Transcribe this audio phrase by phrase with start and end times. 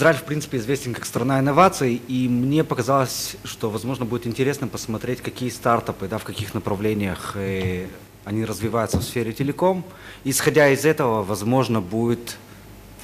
[0.00, 5.20] Израиль, в принципе, известен как страна инноваций, и мне показалось, что, возможно, будет интересно посмотреть,
[5.20, 7.86] какие стартапы, да, в каких направлениях э,
[8.24, 9.84] они развиваются в сфере телеком.
[10.24, 12.38] Исходя из этого, возможно, будет,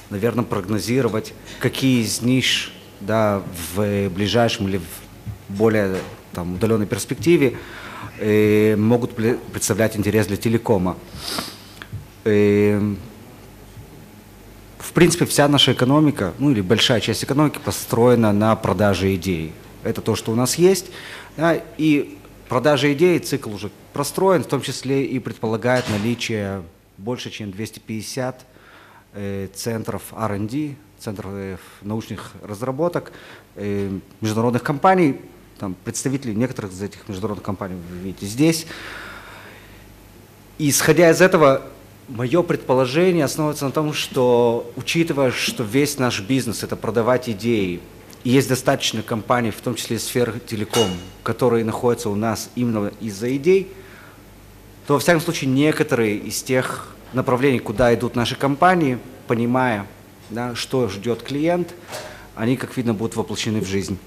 [0.09, 3.43] наверное, прогнозировать, какие из ниш да,
[3.75, 5.97] в ближайшем или в более
[6.33, 7.57] там, удаленной перспективе
[8.17, 10.97] э, могут представлять интерес для телекома.
[14.97, 19.53] Принципе, вся наша экономика, ну или большая часть экономики построена на продаже идей.
[19.83, 20.87] Это то, что у нас есть.
[21.37, 22.17] Да, и
[22.49, 26.63] продажа идей, цикл уже простроен, в том числе и предполагает наличие
[26.97, 28.43] больше, чем 250
[29.13, 33.11] э, центров R&D, центров э, научных разработок,
[33.53, 35.21] э, международных компаний,
[35.59, 38.65] там, представителей некоторых из этих международных компаний вы видите здесь.
[40.57, 41.67] Исходя из этого,
[42.07, 47.81] Мое предположение основывается на том, что, учитывая, что весь наш бизнес– это продавать идеи,
[48.23, 50.87] и есть достаточно компаний, в том числе сфер телеком,
[51.21, 53.73] которые находятся у нас именно из-за идей,
[54.85, 59.85] то, во всяком случае, некоторые из тех направлений, куда идут наши компании, понимая,
[60.29, 61.73] да, что ждет клиент,
[62.35, 63.99] они, как видно, будут воплощены в жизнь.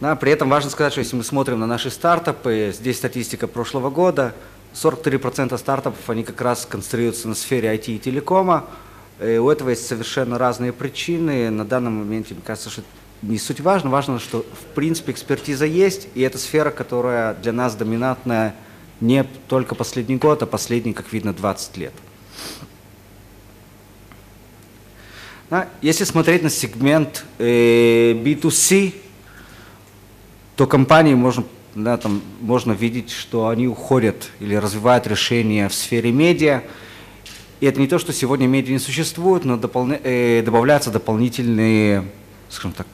[0.00, 3.90] Да, при этом важно сказать, что если мы смотрим на наши стартапы, здесь статистика прошлого
[3.90, 4.34] года–
[4.76, 8.66] 43% стартапов, они как раз концентрируются на сфере IT и телекома.
[9.20, 11.50] И у этого есть совершенно разные причины.
[11.50, 12.82] На данном моменте, мне кажется, что
[13.22, 13.88] не суть важно.
[13.88, 18.54] Важно, что в принципе экспертиза есть, и это сфера, которая для нас доминантная
[19.00, 21.92] не только последний год, а последние, как видно, 20 лет.
[25.80, 28.94] Если смотреть на сегмент э, B2C,
[30.56, 31.44] то компании можно
[31.76, 36.62] да, там можно видеть, что они уходят или развивают решения в сфере медиа.
[37.60, 42.04] И это не то, что сегодня медиа не существует, но дополня, э, добавляются дополнительные,
[42.48, 42.86] скажем так,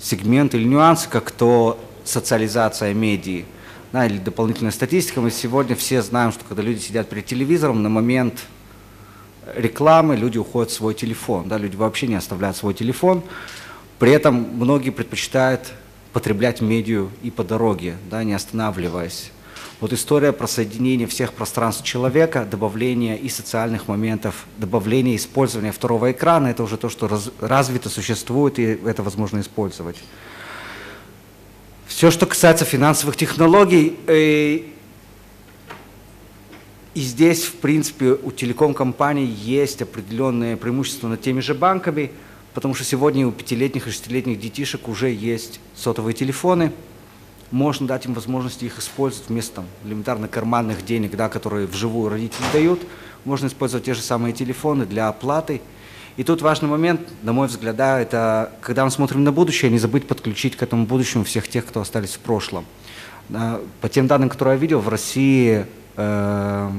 [0.00, 3.44] сегменты или нюансы, как то социализация медиа,
[3.92, 5.20] да, или дополнительная статистика.
[5.20, 8.40] Мы сегодня все знаем, что когда люди сидят перед телевизором, на момент
[9.54, 13.22] рекламы люди уходят в свой телефон, да, люди вообще не оставляют свой телефон.
[14.00, 15.72] При этом многие предпочитают
[16.12, 19.30] потреблять медиа и по дороге, да, не останавливаясь.
[19.80, 26.48] Вот история про соединение всех пространств человека, добавление и социальных моментов, добавление использования второго экрана,
[26.48, 29.96] это уже то, что раз, развито, существует, и это возможно использовать.
[31.86, 34.62] Все, что касается финансовых технологий, э,
[36.94, 42.10] и здесь, в принципе, у телеком-компаний есть определенные преимущества над теми же банками–
[42.58, 46.72] потому что сегодня у пятилетних и шестилетних детишек уже есть сотовые телефоны,
[47.52, 52.42] можно дать им возможность их использовать вместо там, элементарно карманных денег, да, которые вживую родители
[52.52, 52.80] дают.
[53.24, 55.60] Можно использовать те же самые телефоны для оплаты.
[56.16, 59.78] И тут важный момент, на мой взгляд, да, это когда мы смотрим на будущее, не
[59.78, 62.64] забыть подключить к этому будущему всех тех, кто остались в прошлом.
[63.28, 65.64] Да, по тем данным, которые я видел, в России
[65.96, 66.70] э,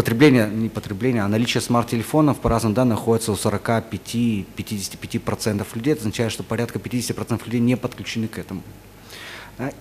[0.00, 5.92] потребление, не потребление, а наличие смарт-телефонов по разным данным находится у 45-55% людей.
[5.92, 8.62] Это означает, что порядка 50% людей не подключены к этому.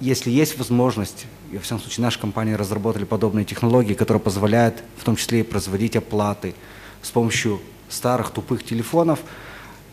[0.02, 5.06] Если есть возможность, и в всяком случае наши компании разработали подобные технологии, которые позволяют в
[5.06, 6.54] том числе и производить оплаты
[7.02, 9.20] с помощью старых тупых телефонов,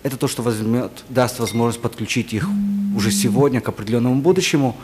[0.03, 2.49] это то, что возьмет, даст возможность подключить их
[2.97, 4.77] уже сегодня к определенному будущему.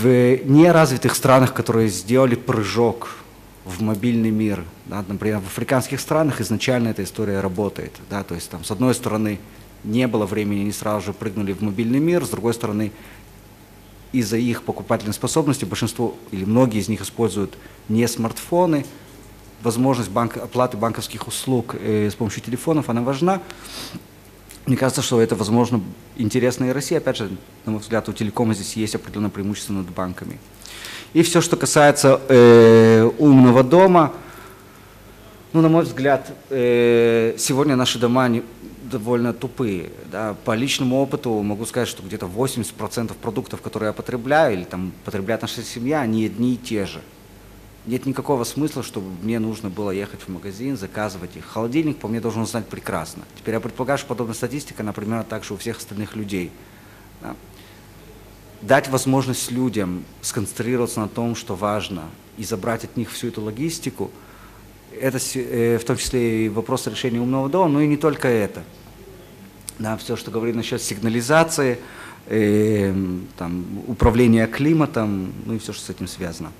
[0.00, 0.04] В
[0.44, 3.22] неразвитых странах, которые сделали прыжок
[3.64, 4.64] в мобильный мир.
[4.86, 7.92] Да, например, в африканских странах изначально эта история работает.
[8.10, 9.38] Да, то есть там с одной стороны
[9.84, 12.92] не было времени, они сразу же прыгнули в мобильный мир, с другой стороны
[14.12, 17.56] из-за их покупательной способности большинство или многие из них используют
[17.88, 18.84] не смартфоны,
[19.62, 23.40] возможность банк, оплаты банковских услуг э, с помощью телефонов, она важна.
[24.66, 25.80] Мне кажется, что это, возможно,
[26.16, 26.96] интересно и России.
[26.96, 27.30] Опять же,
[27.64, 30.38] на мой взгляд, у телекома здесь есть определенное преимущество над банками.
[31.14, 34.12] И все, что касается э, умного дома,
[35.52, 38.42] ну, на мой взгляд, э, сегодня наши дома не,
[38.82, 39.90] довольно тупые.
[40.10, 40.34] Да.
[40.46, 45.42] По личному опыту могу сказать, что где-то 80% продуктов, которые я потребляю, или там потребляет
[45.42, 47.02] наша семья, они одни и те же.
[47.84, 51.44] Нет никакого смысла, чтобы мне нужно было ехать в магазин, заказывать их.
[51.44, 53.24] Холодильник по мне должен знать прекрасно.
[53.36, 56.50] Теперь я предполагаю, что подобная статистика, например, также у всех остальных людей.
[57.20, 57.34] Да
[58.62, 62.04] дать возможность людям сконцентрироваться на том, что важно,
[62.38, 64.10] и забрать от них всю эту логистику,
[64.98, 68.62] это э, в том числе и вопрос решения умного дома, но и не только это.
[69.78, 71.78] Да, все, что говорит насчет сигнализации,
[72.26, 72.94] э,
[73.36, 76.52] там, управления климатом, ну и все, что с этим связано.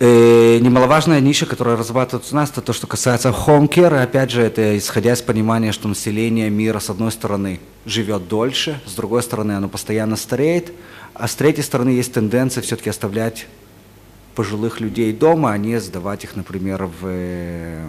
[0.00, 4.02] Э, немаловажная ниша, которая разрабатывается у нас, это то, что касается home care.
[4.02, 8.94] Опять же, это исходя из понимания, что население мира, с одной стороны, живет дольше, с
[8.94, 10.72] другой стороны, оно постоянно стареет,
[11.14, 13.46] а с третьей стороны, есть тенденция все-таки оставлять
[14.34, 17.04] пожилых людей дома, а не сдавать их, например, в...
[17.04, 17.86] Э,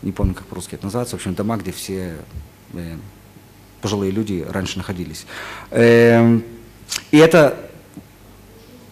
[0.00, 2.16] не помню, как по-русски это называется, в общем, дома, где все
[2.72, 2.96] э,
[3.82, 5.26] пожилые люди раньше находились.
[5.70, 6.42] Эм,
[7.10, 7.67] и это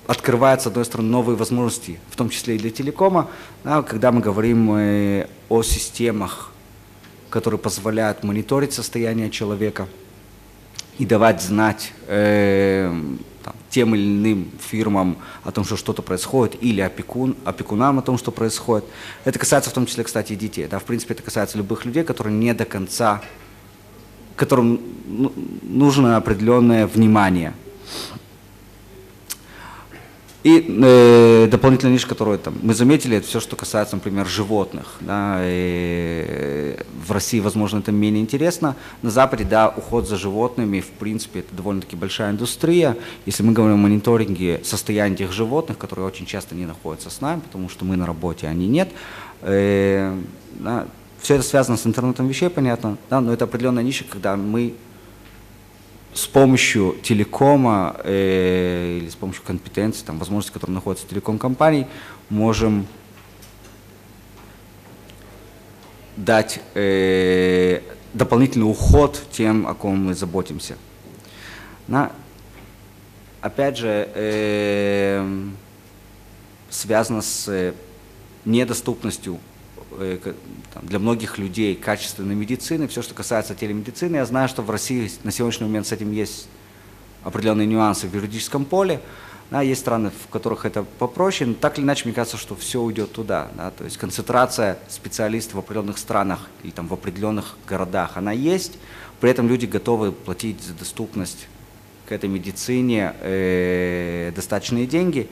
[0.06, 3.29] открывает, с одной стороны, новые возможности, в том числе и для телекома,
[3.64, 6.53] да, когда мы говорим э, о системах,
[7.31, 9.88] которые позволяют мониторить состояние человека
[10.99, 12.91] и давать знать э,
[13.43, 18.17] там, тем или иным фирмам о том, что что-то происходит, или опекун, опекунам о том,
[18.17, 18.85] что происходит.
[19.25, 20.67] Это касается в том числе, кстати, и детей.
[20.69, 23.23] Да, в принципе, это касается любых людей, которые не до конца,
[24.37, 25.32] которым ну,
[25.62, 27.53] нужно определенное внимание–
[30.46, 34.94] и э, дополнительная ниша, которую там, мы заметили, это все, что касается, например, животных.
[35.00, 38.76] Да, и в России, возможно, это менее интересно.
[39.02, 42.96] На Западе, да, уход за животными, в принципе, это довольно-таки большая индустрия.
[43.26, 47.40] Если мы говорим о мониторинге состояния этих животных, которые очень часто не находятся с нами,
[47.40, 48.90] потому что мы на работе, а они нет,
[49.43, 50.16] э,
[50.60, 50.87] да,
[51.20, 54.75] все это связано с интернетом вещей, понятно, да, но это определенная ниша, когда мы
[56.16, 61.86] с помощью телекома э, или с помощью компетенций, там, возможностей, которые находятся в телеком-компании,
[62.30, 62.86] можем
[66.16, 67.82] дать э,
[68.14, 70.76] дополнительный уход тем, о ком мы заботимся.
[71.86, 72.10] На,
[73.42, 75.44] опять же, э,
[76.70, 77.74] связано с
[78.46, 79.56] недоступностью Э,
[80.82, 84.16] для многих людей качественной медицины, все, что касается телемедицины.
[84.16, 86.48] Я знаю, что в России на сегодняшний момент с этим есть
[87.25, 89.00] определенные нюансы в юридическом поле.
[89.50, 92.81] Да, есть страны, в которых это попроще, но так или иначе, мне кажется, что все
[92.81, 93.48] уйдет туда.
[93.56, 98.72] Да, то есть концентрация специалистов в определенных странах или там, в определенных городах, она есть,
[99.20, 101.46] при этом люди готовы платить за доступность
[102.06, 105.28] к этой медицине э, достаточные деньги,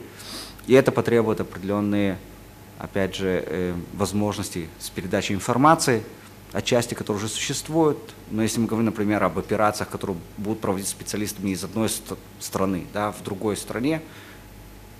[0.65, 2.17] и это потребует определенные
[2.79, 6.03] опять же, э, возможностей с передачей информации,
[6.51, 7.97] отчасти, которые уже существуют.
[8.31, 11.89] Но если мы говорим, например, об операциях, которые будут проводить специалистами из одной
[12.39, 14.01] страны, да, в другой стране,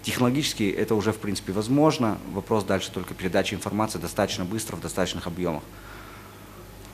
[0.03, 2.17] технологически это уже, в принципе, возможно.
[2.33, 5.63] Вопрос дальше только передачи информации достаточно быстро, в достаточных объемах.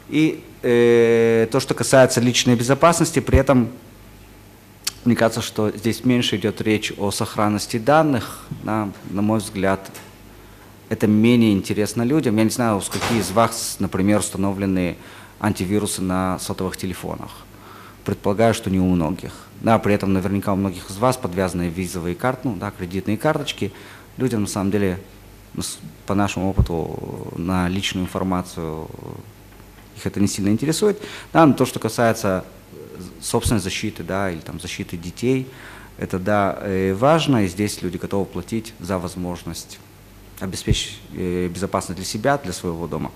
[0.09, 3.71] И э, то, что касается личной безопасности, при этом
[5.03, 8.45] мне кажется, что здесь меньше идет речь о сохранности данных.
[8.63, 9.89] Да, на мой взгляд,
[10.91, 12.35] это менее интересно людям.
[12.35, 14.97] Я не знаю, у скольки из вас, например, установлены
[15.39, 17.31] антивирусы на сотовых телефонах.
[18.03, 19.31] Предполагаю, что не у многих.
[19.61, 23.71] Да, при этом наверняка у многих из вас подвязаны визовые карты, ну, да, кредитные карточки.
[24.17, 24.99] Людям на самом деле,
[25.53, 25.63] ну,
[26.07, 28.89] по нашему опыту, на личную информацию
[29.95, 31.01] их это не сильно интересует.
[31.31, 32.43] Да, но то, что касается
[33.21, 35.47] собственной защиты, да, или там защиты детей,
[35.97, 39.79] это да, э, важно, и здесь люди готовы платить за возможность
[40.41, 43.11] обеспечить э, безопасность для себя, для своего дома.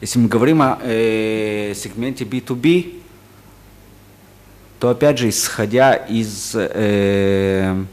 [0.00, 3.00] Если мы говорим о э, сегменте B2B,
[4.78, 7.84] то опять же, исходя из э,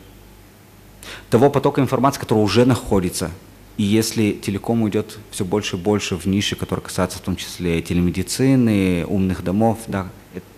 [1.30, 3.32] того потока информации, который уже находится,
[3.78, 7.82] и если телеком уйдет все больше и больше в ниши, которые касаются в том числе
[7.82, 10.10] телемедицины, умных домов, да,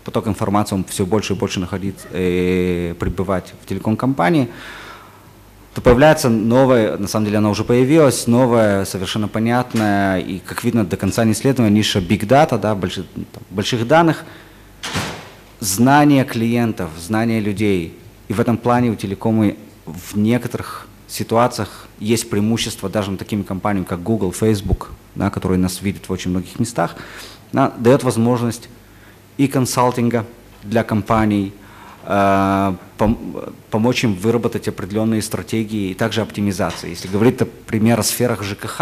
[0.03, 4.49] поток информации он все больше и больше находить, э, пребывать в телеком-компании,
[5.73, 10.85] то появляется новая, на самом деле она уже появилась, новая, совершенно понятная и, как видно,
[10.85, 14.23] до конца не исследована ниша Big Data, да, больших, там, больших данных,
[15.59, 17.97] знание клиентов, знание людей.
[18.27, 19.53] И в этом плане у телекома
[19.85, 25.81] в некоторых ситуациях есть преимущество даже над такими компаниями, как Google, Facebook, да, которые нас
[25.81, 26.95] видят в очень многих местах,
[27.51, 28.69] да, дает возможность
[29.37, 30.25] и консалтинга
[30.63, 31.51] для компаний,
[33.69, 36.89] помочь им выработать определенные стратегии и также оптимизации.
[36.89, 38.77] Если говорить, например, о сферах ЖКХ,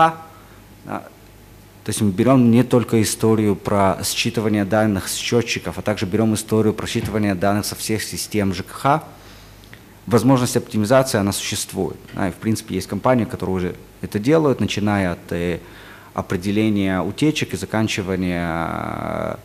[1.83, 6.33] то есть мы берем не только историю про считывание данных с счетчиков, а также берем
[6.33, 9.03] историю про считывание данных со всех систем ЖКХ,
[10.05, 11.97] возможность оптимизации, она существует.
[12.15, 15.59] и в принципе есть компании, которые уже это делают, начиная от э,
[16.13, 19.37] определения утечек и заканчивания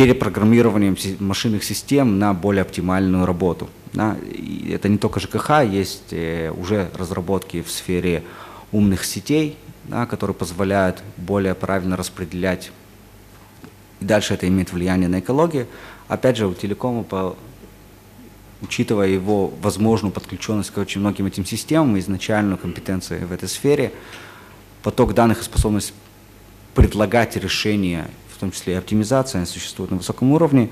[0.00, 3.68] перепрограммированием машинных систем на более оптимальную работу.
[3.92, 4.16] Да?
[4.22, 8.22] И это не только ЖКХ, есть э, уже разработки в сфере
[8.72, 12.72] умных сетей, да, которые позволяют более правильно распределять.
[14.00, 15.66] И дальше это имеет влияние на экологию.
[16.08, 17.36] Опять же, у телекома по
[18.62, 23.92] учитывая его возможную подключенность к очень многим этим системам, изначальную компетенцию в этой сфере,
[24.82, 25.92] поток данных и способность
[26.74, 28.08] предлагать решения,
[28.40, 30.68] том числе и оптимизация, существует на высоком уровне.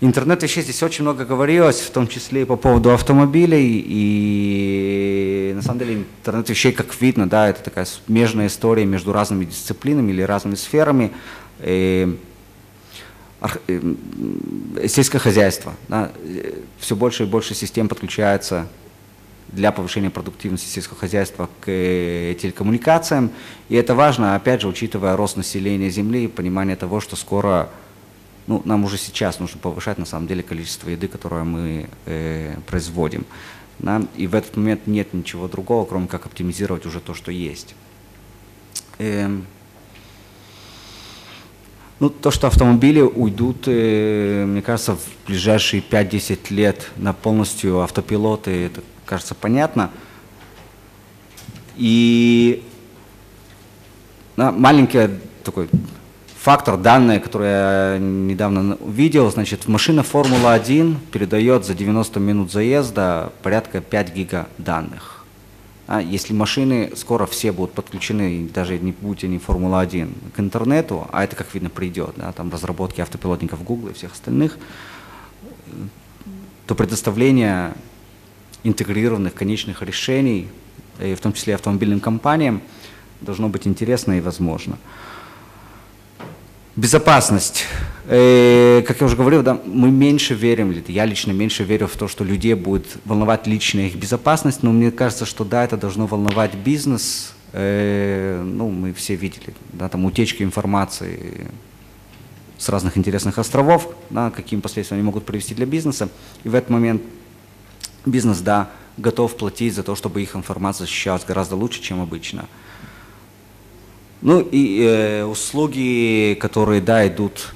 [0.00, 3.82] Интернет вещей здесь очень много говорилось, в том числе и по поводу автомобилей.
[3.86, 9.44] И на самом деле интернет вещей, как видно, да, это такая смежная история между разными
[9.44, 11.12] дисциплинами или разными сферами.
[11.62, 12.18] И
[14.88, 15.74] сельское хозяйство.
[15.88, 16.10] Да,
[16.78, 18.66] все больше и больше систем подключается
[19.48, 23.30] для повышения продуктивности сельского хозяйства к э, телекоммуникациям.
[23.68, 27.68] И это важно, опять же, учитывая рост населения Земли и понимание того, что скоро,
[28.46, 33.26] ну, нам уже сейчас нужно повышать, на самом деле, количество еды, которое мы э, производим.
[33.78, 34.02] Да?
[34.16, 37.74] И в этот момент нет ничего другого, кроме как оптимизировать уже то, что есть.
[38.98, 39.46] Эм.
[42.00, 48.50] Ну, то, что автомобили уйдут, э, мне кажется, в ближайшие 5-10 лет на полностью автопилоты,
[48.50, 48.82] это
[49.14, 49.90] кажется понятно.
[51.76, 52.64] И
[54.36, 55.08] да, маленький
[55.44, 55.68] такой
[56.36, 63.80] фактор, данные, которые я недавно увидел, значит, машина Формула-1 передает за 90 минут заезда порядка
[63.80, 65.24] 5 гига данных.
[65.86, 71.22] А если машины скоро все будут подключены, даже не будь они Формула-1, к интернету, а
[71.22, 74.58] это, как видно, придет, да, там разработки автопилотников Google и всех остальных,
[76.66, 77.74] то предоставление
[78.64, 80.48] интегрированных конечных решений,
[80.98, 82.62] в том числе автомобильным компаниям,
[83.20, 84.78] должно быть интересно и возможно.
[86.76, 87.64] Безопасность.
[88.06, 92.08] Э, как я уже говорил, да, мы меньше верим, я лично меньше верю в то,
[92.08, 96.54] что людей будет волновать личная их безопасность, но мне кажется, что да, это должно волновать
[96.54, 97.32] бизнес.
[97.52, 101.46] Э, ну, мы все видели, да, там утечки информации
[102.58, 106.08] с разных интересных островов, да, каким последствиям они могут привести для бизнеса.
[106.42, 107.02] И в этот момент
[108.06, 112.46] бизнес, да, готов платить за то, чтобы их информация защищалась гораздо лучше, чем обычно.
[114.22, 117.52] Ну и э, услуги, которые, да, идут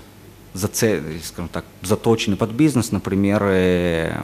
[0.54, 4.20] за скажем так, заточены под бизнес, например, э,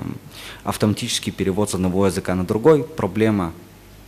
[0.65, 3.53] автоматический перевод с одного языка на другой, проблема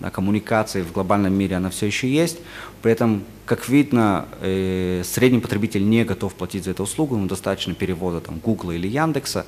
[0.00, 2.38] да, коммуникации в глобальном мире, она все еще есть.
[2.82, 7.74] При этом, как видно, э, средний потребитель не готов платить за эту услугу, ему достаточно
[7.74, 9.46] перевода там, Google или Яндекса,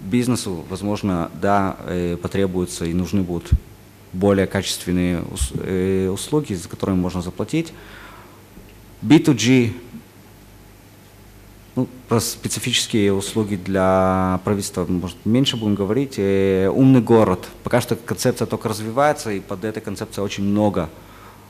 [0.00, 3.50] бизнесу, возможно, да, э, потребуются и нужны будут
[4.12, 5.22] более качественные
[5.54, 7.72] э, услуги, за которые можно заплатить.
[9.02, 9.72] B2G,
[11.74, 16.14] ну, про специфические услуги для правительства, может, меньше будем говорить.
[16.16, 17.46] Э, умный город.
[17.62, 20.88] Пока что концепция только развивается, и под этой концепцией очень много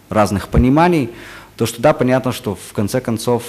[0.09, 1.11] разных пониманий.
[1.57, 3.45] То, что да, понятно, что в конце концов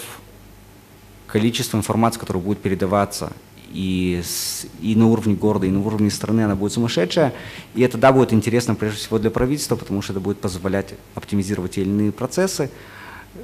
[1.28, 3.34] количество информации, которая будет передаваться
[3.74, 7.34] и, с, и на уровне города, и на уровне страны она будет сумасшедшая.
[7.76, 11.72] И это, да, будет интересно прежде всего для правительства, потому что это будет позволять оптимизировать
[11.72, 12.70] те или иные процессы.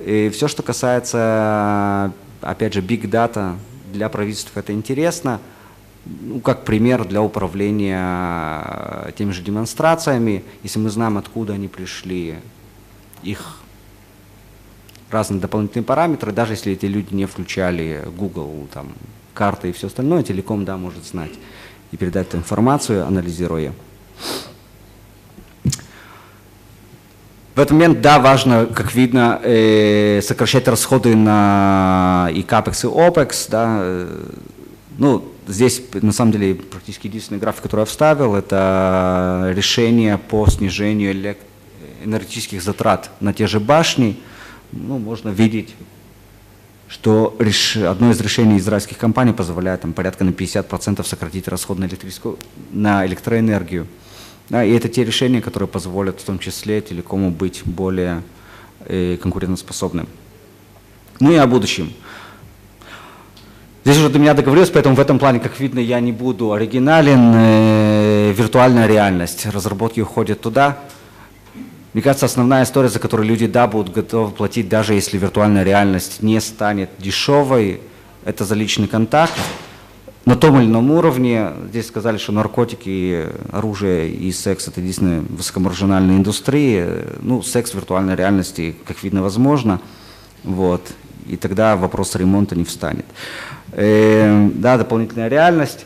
[0.05, 3.55] И все, что касается, опять же, big data
[3.91, 5.39] для правительства, это интересно.
[6.05, 12.35] Ну, как пример для управления теми же демонстрациями, если мы знаем, откуда они пришли,
[13.21, 13.59] их
[15.09, 18.89] разные дополнительные параметры, даже если эти люди не включали Google, там,
[19.33, 21.31] карты и все остальное, телеком, да, может знать
[21.91, 23.73] и передать эту информацию, анализируя.
[27.55, 33.47] В этот момент, да, важно, как видно, э, сокращать расходы на и CAPEX, и OPEX,
[33.51, 34.31] да, э,
[34.97, 41.35] ну, здесь, на самом деле, практически единственный график, который я вставил, это решение по снижению
[42.03, 44.17] энергетических затрат на те же башни,
[44.71, 45.75] ну, можно видеть
[46.93, 47.75] что реш...
[47.77, 52.37] одно из решений израильских компаний позволяет там, порядка на 50% сократить расход на, электрическую...
[52.71, 53.87] на электроэнергию.
[54.49, 58.21] Да, и это те решения, которые позволят в том числе телекому быть более
[58.85, 60.07] э, конкурентоспособным.
[61.19, 61.91] Ну и о будущем.
[63.83, 67.33] Здесь уже до меня договорилось, поэтому в этом плане, как видно, я не буду оригинален.
[67.35, 69.47] Э, виртуальная реальность.
[69.47, 70.77] Разработки уходят туда.
[71.93, 76.23] Мне кажется, основная история, за которую люди, да, будут готовы платить, даже если виртуальная реальность
[76.23, 77.81] не станет дешевой,
[78.25, 79.33] это за личный контакт.
[80.25, 86.17] На том или ином уровне, здесь сказали, что наркотики, оружие и секс– это единственные высокомаржинальные
[86.17, 86.85] индустрии.
[87.21, 89.79] Ну, секс в виртуальной реальности, как видно, возможно.
[90.43, 90.81] Вот.
[91.27, 93.05] И тогда вопрос ремонта не встанет.
[93.73, 95.85] Э, да, дополнительная реальность.